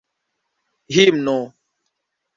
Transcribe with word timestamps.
himno 0.95 1.37